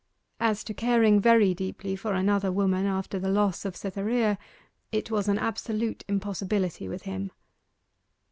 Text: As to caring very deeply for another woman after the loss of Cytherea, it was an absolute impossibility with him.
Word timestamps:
As 0.39 0.63
to 0.63 0.73
caring 0.73 1.19
very 1.19 1.53
deeply 1.53 1.95
for 1.95 2.15
another 2.15 2.51
woman 2.51 2.87
after 2.87 3.19
the 3.19 3.29
loss 3.29 3.65
of 3.65 3.75
Cytherea, 3.75 4.39
it 4.91 5.11
was 5.11 5.27
an 5.27 5.37
absolute 5.37 6.03
impossibility 6.07 6.87
with 6.89 7.03
him. 7.03 7.29